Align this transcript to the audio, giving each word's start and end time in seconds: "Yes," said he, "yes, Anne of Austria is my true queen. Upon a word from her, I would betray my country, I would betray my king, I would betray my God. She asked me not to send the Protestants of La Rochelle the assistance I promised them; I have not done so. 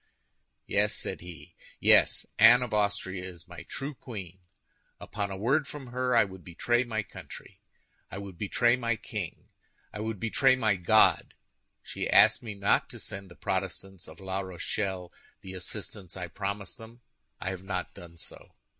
"Yes," 0.65 0.95
said 0.95 1.21
he, 1.21 1.53
"yes, 1.79 2.25
Anne 2.39 2.63
of 2.63 2.73
Austria 2.73 3.23
is 3.23 3.47
my 3.47 3.61
true 3.61 3.93
queen. 3.93 4.39
Upon 4.99 5.29
a 5.29 5.37
word 5.37 5.67
from 5.67 5.91
her, 5.93 6.15
I 6.15 6.23
would 6.23 6.43
betray 6.43 6.83
my 6.83 7.03
country, 7.03 7.61
I 8.09 8.17
would 8.17 8.35
betray 8.35 8.75
my 8.75 8.95
king, 8.95 9.49
I 9.93 9.99
would 9.99 10.19
betray 10.19 10.55
my 10.55 10.75
God. 10.75 11.35
She 11.83 12.09
asked 12.09 12.41
me 12.41 12.55
not 12.55 12.89
to 12.89 12.99
send 12.99 13.29
the 13.29 13.35
Protestants 13.35 14.07
of 14.07 14.19
La 14.19 14.39
Rochelle 14.39 15.13
the 15.41 15.53
assistance 15.53 16.17
I 16.17 16.29
promised 16.29 16.79
them; 16.79 17.01
I 17.39 17.51
have 17.51 17.61
not 17.63 17.93
done 17.93 18.17
so. 18.17 18.55